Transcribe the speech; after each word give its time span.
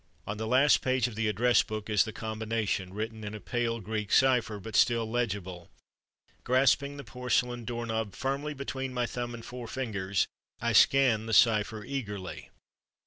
On 0.25 0.37
the 0.37 0.47
last 0.47 0.81
page 0.81 1.07
of 1.07 1.13
the 1.13 1.27
Address 1.27 1.61
Book 1.61 1.87
is 1.87 2.05
the 2.05 2.11
Combination, 2.11 2.91
written 2.91 3.23
in 3.23 3.35
a 3.35 3.39
pale 3.39 3.79
Greek 3.79 4.11
cipher, 4.11 4.59
but 4.59 4.75
still 4.75 5.05
legible, 5.07 5.69
grasping 6.43 6.97
the 6.97 7.03
porcelain 7.03 7.65
door 7.65 7.85
knob 7.85 8.15
firmly 8.15 8.55
between 8.55 8.95
my 8.95 9.05
thumb 9.05 9.35
and 9.35 9.45
four 9.45 9.67
fingers 9.67 10.25
I 10.59 10.71
scan 10.73 11.27
the 11.27 11.33
cipher 11.33 11.83
eagerly. 11.85 12.49